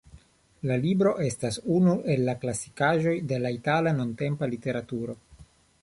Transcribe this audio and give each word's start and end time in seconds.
La 0.69 0.77
libro 0.85 1.11
estas 1.25 1.59
unu 1.75 1.93
el 2.15 2.25
la 2.31 2.35
klasikaĵoj 2.45 3.15
de 3.33 3.41
la 3.45 3.55
itala 3.61 3.97
nuntempa 4.01 4.53
literaturo. 4.57 5.21